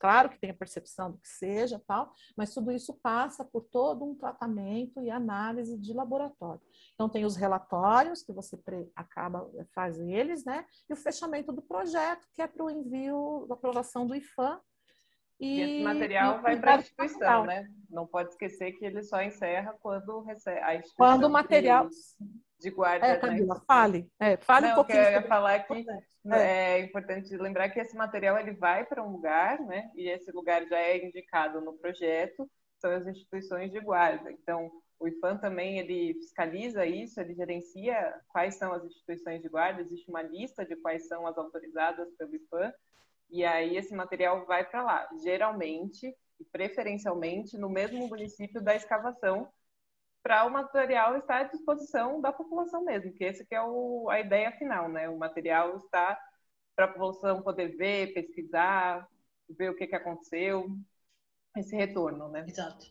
[0.05, 4.05] claro que tem a percepção do que seja, tal, mas tudo isso passa por todo
[4.05, 6.61] um tratamento e análise de laboratório.
[6.93, 8.59] Então tem os relatórios que você
[8.95, 10.67] acaba faz eles, né?
[10.90, 14.61] E o fechamento do projeto, que é para o envio da aprovação do IFAM
[15.44, 17.68] e, e esse material e, vai para a instituição, né?
[17.90, 20.96] Não pode esquecer que ele só encerra quando recebe a instituição.
[20.96, 21.88] Quando o material.
[22.59, 23.07] De, guarda.
[23.07, 24.11] É, Camila, fale.
[24.18, 25.00] É, fale Não, um pouquinho.
[25.00, 25.85] eu ia falar que
[26.33, 26.76] é.
[26.76, 29.90] é importante lembrar que esse material ele vai para um lugar, né?
[29.94, 34.33] E esse lugar já é indicado no projeto, são as instituições de guarda.
[34.33, 39.83] Então, o IFAM também ele fiscaliza isso, ele gerencia quais são as instituições de guarda,
[39.83, 42.72] existe uma lista de quais são as autorizadas pelo IFAM,
[43.35, 49.49] e aí esse material vai para lá, geralmente e preferencialmente no mesmo município da escavação,
[50.23, 54.20] para o material estar à disposição da população mesmo, que esse que é o, a
[54.20, 55.09] ideia final, né?
[55.09, 56.16] O material está
[56.77, 59.09] para a população poder ver, pesquisar,
[59.49, 60.68] ver o que, que aconteceu,
[61.57, 62.44] esse retorno, né?
[62.49, 62.87] Exato.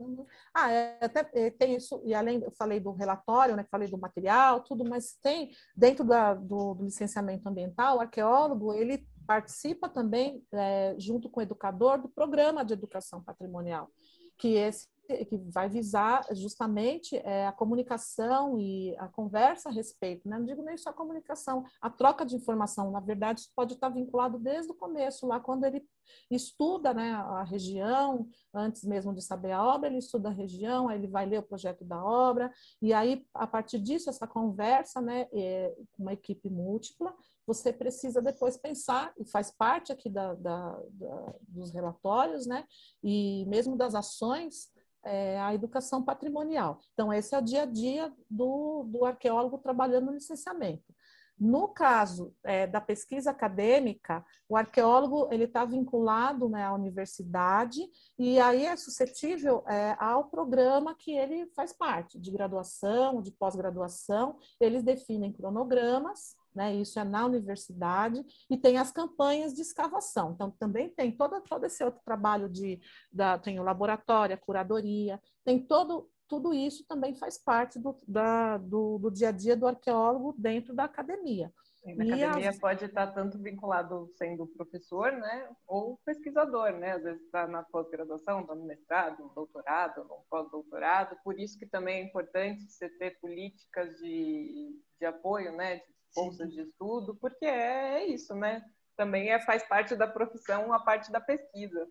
[0.00, 0.26] Uhum.
[0.52, 3.96] Ah, é, até é, tem isso, e além, eu falei do relatório, né, falei do
[3.96, 10.42] material, tudo, mas tem, dentro da, do, do licenciamento ambiental, o arqueólogo, ele participa também,
[10.52, 13.90] é, junto com o educador, do programa de educação patrimonial,
[14.38, 20.38] que esse que vai visar justamente é, a comunicação e a conversa a respeito, né?
[20.38, 23.88] não digo nem só a comunicação, a troca de informação, na verdade, isso pode estar
[23.88, 25.84] vinculado desde o começo, lá quando ele
[26.30, 30.98] estuda né, a região, antes mesmo de saber a obra, ele estuda a região, aí
[30.98, 35.28] ele vai ler o projeto da obra, e aí, a partir disso, essa conversa, né,
[35.32, 37.14] é uma equipe múltipla,
[37.46, 42.64] você precisa depois pensar, e faz parte aqui da, da, da, dos relatórios, né,
[43.02, 44.70] e mesmo das ações,
[45.04, 46.80] é, a educação patrimonial.
[46.92, 50.92] Então, esse é o dia a dia do, do arqueólogo trabalhando no licenciamento.
[51.38, 57.86] No caso é, da pesquisa acadêmica, o arqueólogo ele está vinculado né, à universidade
[58.18, 64.38] e aí é suscetível é, ao programa que ele faz parte, de graduação, de pós-graduação.
[64.58, 66.74] Eles definem cronogramas né?
[66.74, 70.32] Isso é na universidade e tem as campanhas de escavação.
[70.32, 72.80] Então também tem todo, todo esse outro trabalho de
[73.12, 78.58] da, tem o laboratório, a curadoria, tem todo tudo isso também faz parte do, da,
[78.58, 81.52] do, do dia a dia do arqueólogo dentro da academia.
[81.94, 82.58] Na academia as...
[82.58, 88.40] pode estar tanto vinculado sendo professor, né, ou pesquisador, né, às vezes está na pós-graduação,
[88.40, 93.20] está no mestrado, no doutorado, no pós-doutorado, por isso que também é importante você ter
[93.20, 98.64] políticas de, de apoio, né, de bolsas de estudo, porque é, é isso, né?
[98.96, 101.86] Também é, faz parte da profissão a parte da pesquisa.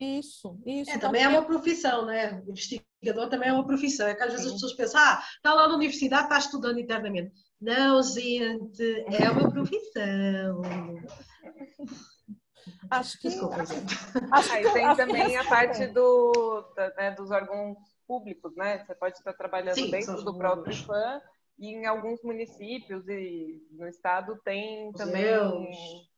[0.00, 0.90] Isso, isso.
[0.90, 2.42] É, também é uma profissão, né?
[2.46, 4.08] O investigador também é uma profissão.
[4.08, 7.32] É que às vezes as pessoas pensam, ah, está lá na universidade, está estudando internamente.
[7.60, 10.62] Não, gente, é uma profissão.
[12.90, 13.28] Acho que.
[13.28, 13.94] Desculpa, gente.
[14.32, 18.84] Acho Aí tem também a parte do, da, né, dos órgãos públicos, né?
[18.84, 21.20] Você pode estar trabalhando Sim, dentro do próprio fã
[21.60, 24.96] e em alguns municípios e no estado tem museus.
[24.96, 26.10] também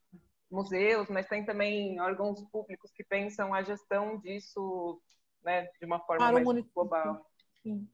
[0.49, 5.01] museus, mas tem também órgãos públicos que pensam a gestão disso
[5.43, 7.27] né, de uma forma Para mais global.
[7.63, 7.89] Sim.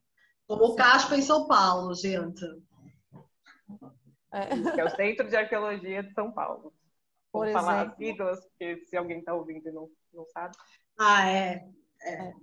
[0.46, 2.44] Como o Caspa em São Paulo, gente.
[4.32, 4.72] É.
[4.74, 6.72] Que é o Centro de Arqueologia de São Paulo.
[7.32, 7.92] Vou Por falar exemplo...
[7.92, 10.54] as siglas, porque se alguém está ouvindo e não, não sabe.
[10.98, 11.68] Ah, é.
[12.02, 12.14] é.
[12.14, 12.34] é.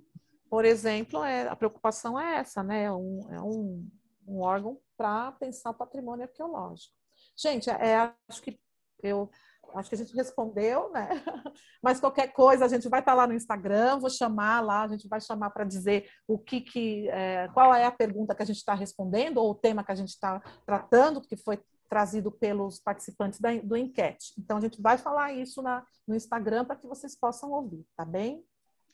[0.50, 2.84] Por exemplo, é, a preocupação é essa, né?
[2.84, 3.88] É um, é um,
[4.28, 6.94] um órgão para pensar o patrimônio arqueológico.
[7.38, 8.60] Gente, é, acho que
[9.04, 9.30] eu
[9.76, 11.10] acho que a gente respondeu, né?
[11.82, 15.08] Mas qualquer coisa, a gente vai estar lá no Instagram, vou chamar lá, a gente
[15.08, 18.58] vai chamar para dizer o que, que é, qual é a pergunta que a gente
[18.58, 21.60] está respondendo, ou o tema que a gente está tratando, que foi
[21.90, 24.34] trazido pelos participantes da, do enquete.
[24.38, 28.06] Então, a gente vai falar isso na, no Instagram para que vocês possam ouvir, tá
[28.06, 28.44] bem?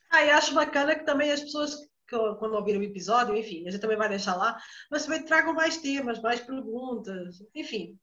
[0.09, 1.89] Ah, e acho bacana que também as pessoas
[2.37, 5.77] quando ouviram o episódio, enfim, a gente também vai deixar lá, mas também tragam mais
[5.77, 7.97] temas, mais perguntas, enfim,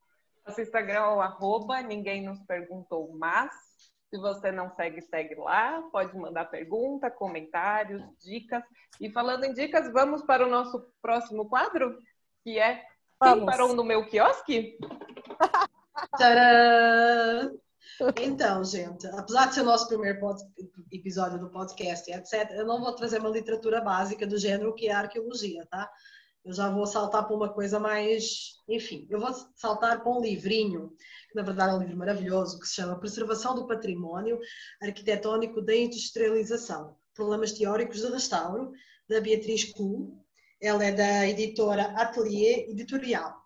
[0.48, 3.52] nosso Instagram é o arroba, ninguém nos perguntou, mas
[4.08, 5.82] se você não segue, segue lá.
[5.92, 8.64] Pode mandar pergunta, comentários, dicas.
[8.98, 11.98] E falando em dicas, vamos para o nosso próximo quadro,
[12.42, 12.82] que é
[13.22, 14.78] Quem parou no meu quiosque?
[16.16, 17.67] Tcharam!
[18.20, 20.18] Então, gente, apesar de ser o nosso primeiro
[20.92, 24.92] episódio do podcast, etc., eu não vou trazer uma literatura básica do gênero que é
[24.92, 25.90] a arqueologia, tá?
[26.48, 28.54] eu já vou saltar para uma coisa mais.
[28.66, 30.94] Enfim, eu vou saltar para um livrinho,
[31.28, 34.38] que na verdade é um livro maravilhoso, que se chama Preservação do Património
[34.82, 38.72] Arquitetónico da Industrialização: Problemas Teóricos de Restauro,
[39.08, 40.24] da Beatriz Kuhl.
[40.60, 43.36] Ela é da editora Atelier Editorial.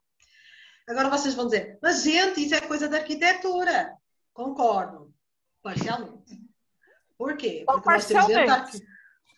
[0.89, 3.93] Agora vocês vão dizer, mas gente, isso é coisa da arquitetura.
[4.33, 5.15] Concordo,
[5.63, 6.41] parcialmente.
[7.17, 7.65] Por quê?
[7.67, 8.81] Porque nós temos dentro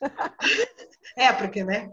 [1.17, 1.93] É, porque, né?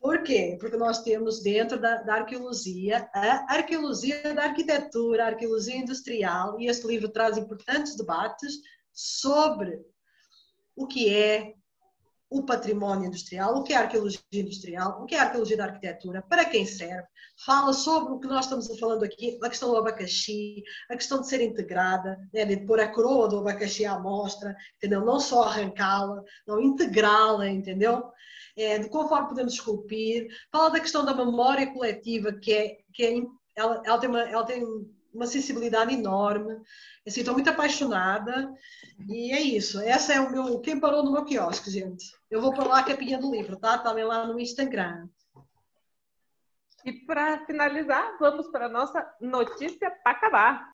[0.00, 0.56] Por quê?
[0.58, 6.66] Porque nós temos dentro da, da, arqueologia a arqueologia da arquitetura, a arqueologia industrial, e
[6.66, 8.54] este livro traz importantes debates
[8.92, 9.78] sobre
[10.74, 11.54] o que é
[12.30, 16.44] o património industrial, o que é arqueologia industrial, o que é arqueologia da arquitetura, para
[16.44, 17.06] quem serve,
[17.44, 21.28] fala sobre o que nós estamos falando aqui, a questão do abacaxi, a questão de
[21.28, 25.04] ser integrada, né, de pôr a coroa do abacaxi à mostra, entendeu?
[25.04, 28.04] Não só arrancá-la, não integrá-la, entendeu?
[28.56, 33.22] é, de conforme podemos esculpir, fala da questão da memória coletiva, que é, que é
[33.56, 34.64] ela, ela, tem uma, ela tem
[35.12, 36.60] uma sensibilidade enorme,
[37.06, 38.52] assim, estou muito apaixonada,
[39.08, 42.52] e é isso, essa é o meu, quem parou no meu quiosque, gente, eu vou
[42.52, 43.78] para lá a capinha do livro, tá?
[43.78, 45.08] Também lá no Instagram.
[46.84, 50.72] E para finalizar, vamos para a nossa notícia para acabar.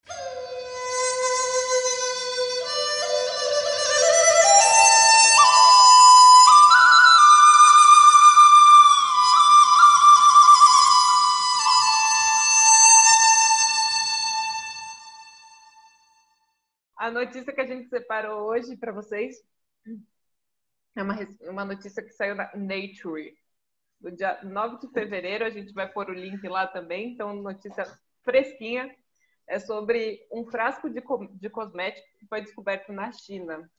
[17.06, 19.36] A notícia que a gente separou hoje para vocês
[20.96, 23.32] é uma, uma notícia que saiu na Nature.
[24.00, 27.12] Do dia 9 de fevereiro, a gente vai pôr o link lá também.
[27.12, 27.84] Então, notícia
[28.24, 28.92] fresquinha.
[29.46, 31.00] É sobre um frasco de,
[31.34, 33.70] de cosmético que foi descoberto na China.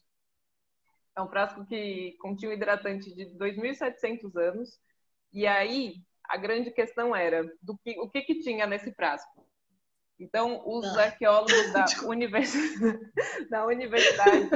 [1.14, 4.80] É um frasco que continha um hidratante de 2.700 anos.
[5.34, 9.46] E aí, a grande questão era do que, o que, que tinha nesse frasco.
[10.20, 11.04] Então, os ah.
[11.04, 12.54] arqueólogos da, univers...
[13.50, 14.50] da Universidade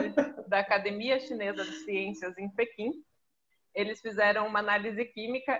[0.47, 2.91] da Academia Chinesa de Ciências em Pequim,
[3.73, 5.59] eles fizeram uma análise química,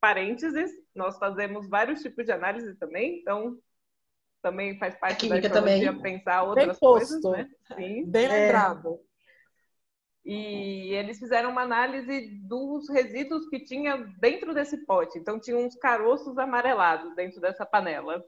[0.00, 3.58] parênteses, nós fazemos vários tipos de análise também, então
[4.42, 6.18] também faz parte da arqueologia também.
[6.18, 7.48] pensar outras Bem coisas, né?
[7.74, 8.04] Sim.
[8.06, 9.00] Bem lembrado.
[9.00, 9.15] É.
[10.28, 15.16] E eles fizeram uma análise dos resíduos que tinha dentro desse pote.
[15.16, 18.26] Então, tinha uns caroços amarelados dentro dessa panela.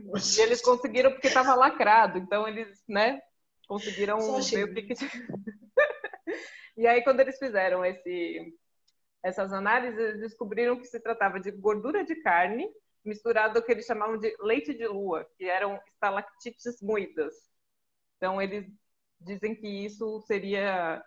[0.00, 2.16] e eles conseguiram, porque estava lacrado.
[2.16, 3.20] Então, eles, né,
[3.68, 4.94] conseguiram ver o que,
[6.78, 8.54] e aí, quando eles fizeram esse,
[9.22, 12.66] essas análises, eles descobriram que se tratava de gordura de carne
[13.04, 17.34] misturado com o que eles chamavam de leite de lua, que eram estalactites moídas.
[18.16, 18.66] Então, eles
[19.20, 21.04] dizem que isso seria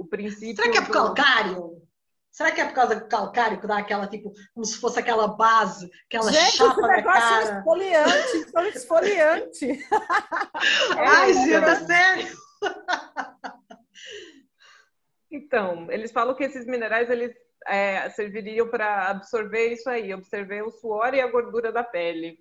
[0.00, 0.56] o princípio.
[0.56, 1.82] Será que é por calcário?
[2.30, 5.28] Será que é por causa do calcário que dá aquela, tipo, como se fosse aquela
[5.28, 7.54] base, aquela gente, chapa na cara?
[7.54, 9.86] É esfoliante, esfoliante.
[10.96, 12.38] Ai, gente, é sério?
[15.32, 17.32] Então, eles falam que esses minerais, eles
[17.64, 22.36] é, serviriam para absorver isso aí, absorver o suor e a gordura da pele.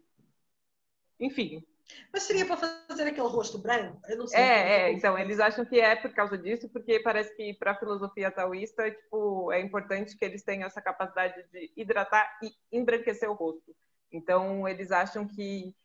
[1.20, 1.64] Enfim,
[2.12, 4.00] mas seria para fazer aquele rosto branco?
[4.08, 4.40] Eu não sei.
[4.40, 7.80] É, é então, eles acham que é por causa disso, porque parece que para a
[7.80, 13.34] filosofia taoísta tipo, é importante que eles tenham essa capacidade de hidratar e embranquecer o
[13.34, 13.76] rosto.
[14.12, 15.76] Então, eles acham que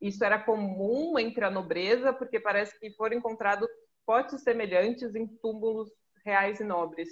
[0.00, 3.68] isso era comum entre a nobreza, porque parece que foram encontrados
[4.06, 5.90] potes semelhantes em túmulos
[6.24, 7.08] reais e nobres.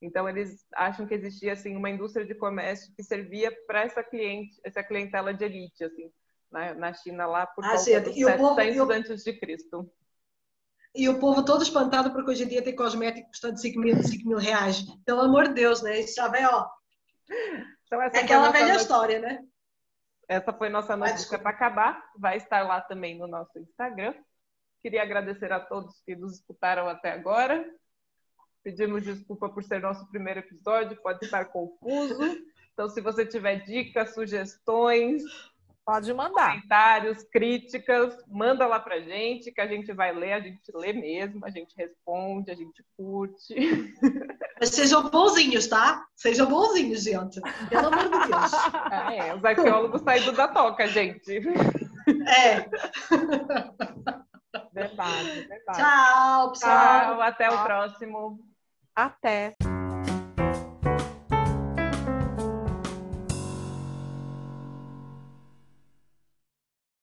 [0.00, 4.60] Então, eles acham que existia assim uma indústria de comércio que servia para essa cliente,
[4.62, 6.12] essa clientela de elite, assim
[6.54, 9.92] na, na China lá por ah, volta gente, dos 700 povo, antes de Cristo.
[10.94, 14.28] E o povo todo espantado porque hoje em dia tem cosmético custando 5 mil, 5
[14.28, 14.84] mil reais.
[15.04, 15.98] Pelo amor de Deus, né?
[15.98, 16.68] Isso já vem, ó.
[17.84, 19.44] Então, é aquela velha história, né?
[20.28, 22.00] Essa foi nossa notícia para acabar.
[22.16, 24.14] Vai estar lá também no nosso Instagram.
[24.80, 27.68] Queria agradecer a todos que nos escutaram até agora.
[28.62, 32.22] Pedimos desculpa por ser nosso primeiro episódio, pode estar confuso.
[32.72, 35.22] Então, se você tiver dicas, sugestões,
[35.84, 36.54] pode mandar.
[36.54, 41.44] Comentários, críticas, manda lá pra gente, que a gente vai ler, a gente lê mesmo,
[41.44, 43.54] a gente responde, a gente curte.
[44.58, 46.04] Mas sejam bonzinhos, tá?
[46.16, 47.40] Sejam bonzinhos, gente.
[47.68, 48.54] Pelo amor de Deus.
[48.54, 51.38] Ah, é, os arqueólogos saíram da toca, gente.
[52.28, 52.60] É.
[54.72, 55.78] Verdade, verdade.
[55.78, 57.00] Tchau, pessoal.
[57.00, 57.60] Tchau, até Tchau.
[57.60, 58.38] o próximo.
[58.94, 59.54] Até.